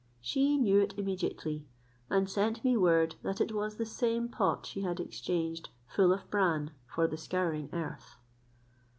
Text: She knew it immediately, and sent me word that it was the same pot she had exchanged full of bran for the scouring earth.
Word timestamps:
She 0.19 0.57
knew 0.57 0.79
it 0.79 0.95
immediately, 0.97 1.67
and 2.09 2.27
sent 2.27 2.63
me 2.63 2.75
word 2.75 3.17
that 3.21 3.39
it 3.39 3.51
was 3.51 3.75
the 3.77 3.85
same 3.85 4.29
pot 4.29 4.65
she 4.65 4.81
had 4.81 4.99
exchanged 4.99 5.69
full 5.85 6.11
of 6.11 6.27
bran 6.31 6.71
for 6.87 7.05
the 7.05 7.17
scouring 7.17 7.69
earth. 7.71 8.15